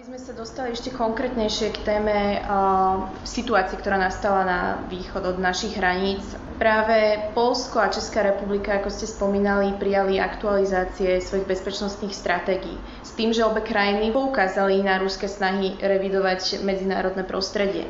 [0.00, 5.36] Aby sme sa dostali ešte konkrétnejšie k téme uh, situácie, ktorá nastala na východ od
[5.36, 6.24] našich hraníc.
[6.56, 13.36] Práve Polsko a Česká republika, ako ste spomínali, prijali aktualizácie svojich bezpečnostných stratégií s tým,
[13.36, 17.84] že obe krajiny poukázali na ruské snahy revidovať medzinárodné prostredie.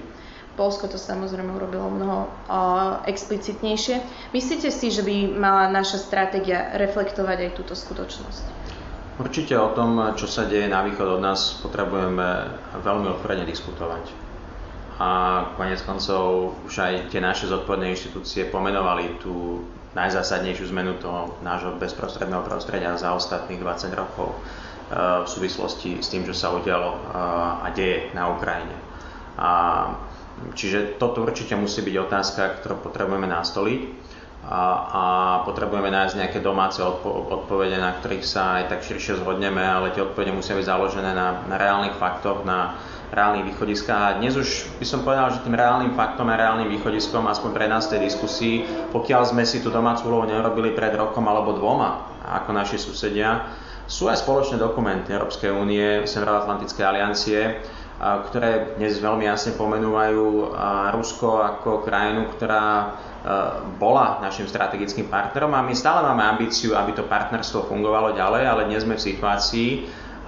[0.58, 4.02] Polsko to samozrejme urobilo mnoho uh, explicitnejšie.
[4.34, 8.69] Myslíte si, že by mala naša stratégia reflektovať aj túto skutočnosť?
[9.20, 14.08] Určite o tom, čo sa deje na východ od nás, potrebujeme veľmi otvorene diskutovať.
[14.96, 15.08] A
[15.60, 19.60] konec koncov už aj tie naše zodpovedné inštitúcie pomenovali tú
[19.92, 26.24] najzásadnejšiu zmenu toho nášho bezprostredného prostredia za ostatných 20 rokov eh, v súvislosti s tým,
[26.24, 27.00] čo sa udialo eh,
[27.60, 28.76] a deje na Ukrajine.
[29.36, 29.50] A
[30.56, 33.80] čiže toto určite musí byť otázka, ktorú potrebujeme nastoliť
[34.40, 35.02] a, a
[35.44, 40.00] potrebujeme nájsť nejaké domáce odpo- odpovede, na ktorých sa aj tak širšie zhodneme, ale tie
[40.00, 42.80] odpovede musia byť založené na, na reálnych faktoch, na
[43.12, 44.00] reálnych východiskách.
[44.00, 47.66] A dnes už by som povedal, že tým reálnym faktom a reálnym východiskom, aspoň pre
[47.68, 48.56] nás v tej diskusii,
[48.94, 53.50] pokiaľ sme si tú domácu úlohu nerobili pred rokom alebo dvoma, ako naši susedia,
[53.90, 57.58] sú aj spoločné dokumenty Európskej únie, Severoatlantickej aliancie,
[58.00, 60.56] ktoré dnes veľmi jasne pomenúvajú
[60.96, 62.96] Rusko ako krajinu, ktorá
[63.76, 68.72] bola našim strategickým partnerom a my stále máme ambíciu, aby to partnerstvo fungovalo ďalej, ale
[68.72, 69.70] dnes sme v situácii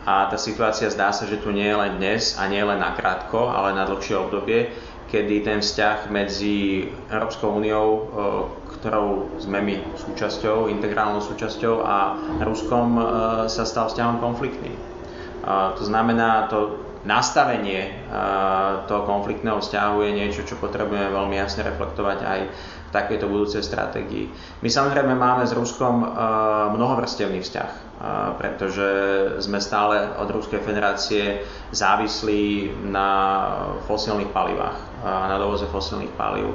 [0.04, 2.92] a tá situácia zdá sa, že tu nie je len dnes a nie len na
[2.92, 4.68] krátko, ale na dlhšie obdobie,
[5.08, 8.12] kedy ten vzťah medzi Európskou úniou,
[8.76, 13.00] ktorou sme my súčasťou, integrálnou súčasťou a Ruskom
[13.48, 14.76] sa stal vzťahom konfliktným.
[15.48, 18.06] To znamená, to nastavenie
[18.86, 24.28] toho konfliktného vzťahu je niečo, čo potrebujeme veľmi jasne reflektovať aj v takejto budúcej stratégii.
[24.60, 26.04] My samozrejme máme s Ruskom
[26.76, 27.70] mnohovrstevný vzťah,
[28.36, 28.88] pretože
[29.42, 31.42] sme stále od Ruskej federácie
[31.72, 33.08] závislí na
[33.88, 36.54] fosílnych palivách, na dovoze fosílnych palív.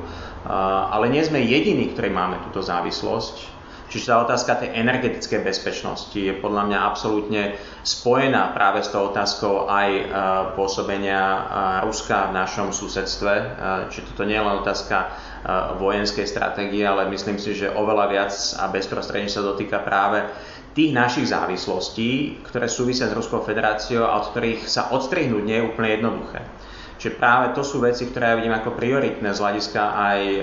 [0.93, 3.56] Ale nie sme jediní, ktorí máme túto závislosť
[3.87, 7.55] Čiže tá otázka tej energetickej bezpečnosti je podľa mňa absolútne
[7.87, 10.03] spojená práve s tou otázkou aj e,
[10.59, 11.39] pôsobenia e,
[11.87, 13.31] Ruska v našom susedstve.
[13.31, 13.45] E,
[13.87, 14.97] čiže toto nie je len otázka
[15.79, 20.27] vojenskej stratégie, ale myslím si, že oveľa viac a bezprostredne sa dotýka práve
[20.75, 25.67] tých našich závislostí, ktoré súvisia s Ruskou federáciou a od ktorých sa odstrihnúť nie je
[25.71, 26.43] úplne jednoduché.
[26.97, 30.41] Čiže práve to sú veci, ktoré ja vidím ako prioritné z hľadiska aj e,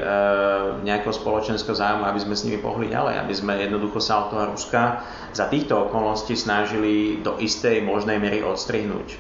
[0.86, 4.44] nejakého spoločenského zájmu, aby sme s nimi pohli ďalej, aby sme jednoducho sa od toho
[4.54, 5.02] Ruska
[5.34, 9.08] za týchto okolností snažili do istej možnej miery odstrihnúť.
[9.10, 9.16] E,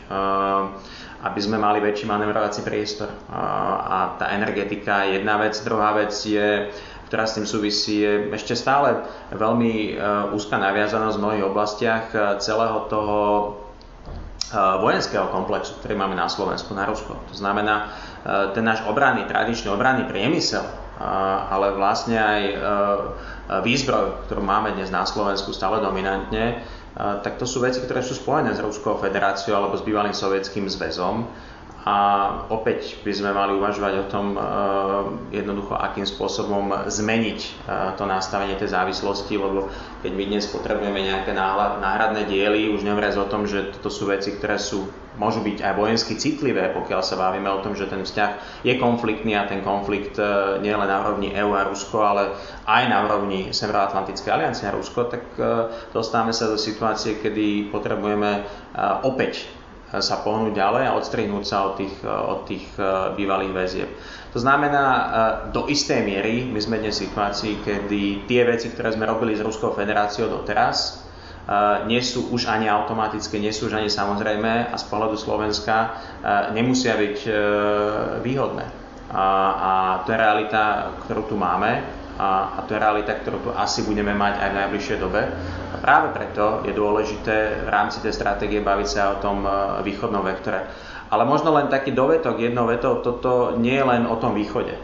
[1.24, 3.10] aby sme mali väčší manevrovací priestor.
[3.10, 6.70] E, a tá energetika je jedna vec, druhá vec je
[7.04, 9.90] ktorá s tým súvisí, je ešte stále veľmi e,
[10.34, 13.18] úzka naviazanosť v mnohých oblastiach e, celého toho
[14.54, 17.18] vojenského komplexu, ktorý máme na Slovensku, na Rusko.
[17.18, 17.90] To znamená,
[18.54, 20.62] ten náš obranný, tradičný obranný priemysel,
[21.50, 22.42] ale vlastne aj
[23.66, 26.62] výzbroj, ktorú máme dnes na Slovensku stále dominantne,
[26.94, 31.26] tak to sú veci, ktoré sú spojené s Ruskou federáciou alebo s bývalým sovietským zväzom
[31.84, 31.96] a
[32.48, 34.40] opäť by sme mali uvažovať o tom uh,
[35.28, 39.68] jednoducho, akým spôsobom zmeniť uh, to nastavenie tej závislosti, lebo
[40.00, 44.32] keď my dnes potrebujeme nejaké náhradné diely, už nehovoriac o tom, že toto sú veci,
[44.32, 44.88] ktoré sú,
[45.20, 49.36] môžu byť aj vojensky citlivé, pokiaľ sa bavíme o tom, že ten vzťah je konfliktný
[49.36, 52.32] a ten konflikt uh, nie len na úrovni EU a Rusko, ale
[52.64, 55.36] aj na úrovni Severoatlantickej aliancie a Rusko, tak
[55.92, 58.48] dostávame sa do situácie, kedy potrebujeme
[59.04, 59.63] opäť
[60.00, 62.82] sa pohnúť ďalej a odstrihnúť sa od tých, od tých e,
[63.14, 63.90] bývalých väzieb.
[64.34, 65.02] To znamená, e,
[65.54, 69.44] do istej miery my sme dnes v situácii, kedy tie veci, ktoré sme robili s
[69.44, 71.06] Ruskou federáciou doteraz,
[71.46, 76.00] e, nie sú už ani automatické, nie sú už ani samozrejme a z pohľadu Slovenska
[76.56, 77.18] nemusia byť
[78.24, 78.66] výhodné.
[79.14, 79.72] A, a
[80.02, 84.38] to je realita, ktorú tu máme a, a to je realita, ktorú asi budeme mať
[84.38, 85.20] aj v najbližšej dobe.
[85.74, 89.50] A práve preto je dôležité v rámci tej stratégie baviť sa o tom e,
[89.82, 90.62] východnom vektore.
[91.10, 94.78] Ale možno len taký dovetok, jedno veto, toto nie je len o tom východe.
[94.78, 94.80] E,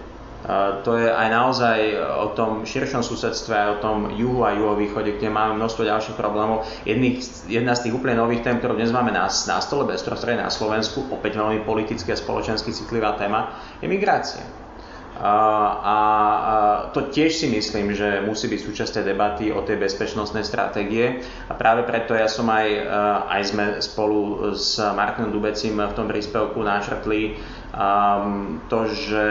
[0.83, 1.79] to je aj naozaj
[2.19, 6.67] o tom širšom susedstve, aj o tom juhu a juhovýchode, kde máme množstvo ďalších problémov.
[6.83, 10.51] Jedných, jedna z tých úplne nových tém, ktorú dnes máme na, na stole bezprostredne na
[10.51, 14.60] Slovensku, opäť veľmi politicky a spoločensky citlivá téma, je migrácia.
[15.21, 15.97] A
[16.97, 21.21] to tiež si myslím, že musí byť súčasť debaty o tej bezpečnostnej stratégie.
[21.49, 22.69] A práve preto ja som aj,
[23.29, 27.37] aj sme spolu s Martinom Dubecím v tom príspevku načrtli
[27.77, 29.25] um, to, že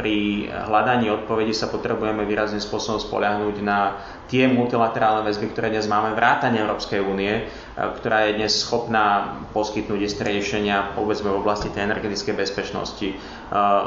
[0.00, 4.00] pri hľadaní odpovedí sa potrebujeme výrazným spôsobom spoliahnuť na
[4.32, 7.44] tie multilaterálne väzby, ktoré dnes máme, vrátane Európskej únie,
[7.76, 13.08] ktorá je dnes schopná poskytnúť isté riešenia povedzme v oblasti tej energetickej bezpečnosti,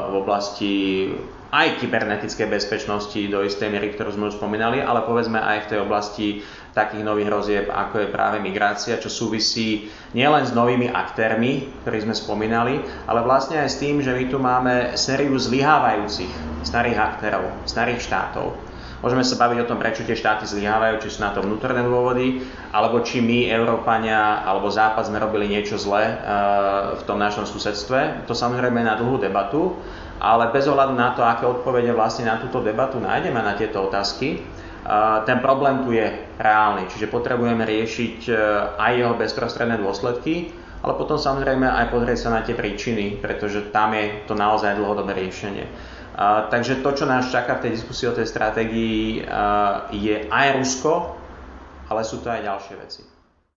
[0.06, 0.74] v oblasti
[1.54, 5.80] aj kybernetickej bezpečnosti do istej miery, ktorú sme už spomínali, ale povedzme aj v tej
[5.86, 6.28] oblasti
[6.74, 12.18] takých nových rozieb, ako je práve migrácia, čo súvisí nielen s novými aktérmi, ktorí sme
[12.18, 16.03] spomínali, ale vlastne aj s tým, že my tu máme sériu zlyhávajúcich
[16.64, 18.56] starých aktérov, starých štátov.
[19.04, 22.40] Môžeme sa baviť o tom, prečo tie štáty zlyhávajú, či sú na to vnútorné dôvody,
[22.72, 26.16] alebo či my, Európania alebo Západ sme robili niečo zlé eh,
[26.96, 28.24] v tom našom susedstve.
[28.28, 29.76] To samozrejme je na dlhú debatu,
[30.24, 34.40] ale bez ohľadu na to, aké odpovede vlastne na túto debatu nájdeme na tieto otázky,
[35.24, 38.32] ten problém tu je reálny, čiže potrebujeme riešiť e,
[38.76, 40.52] aj jeho bezprostredné dôsledky,
[40.84, 45.16] ale potom samozrejme aj pozrieť sa na tie príčiny, pretože tam je to naozaj dlhodobé
[45.16, 45.64] riešenie.
[46.52, 49.24] Takže to, čo nás čaká v tej diskusii o tej stratégii,
[49.96, 51.16] je aj Rusko,
[51.88, 53.02] ale sú to aj ďalšie veci.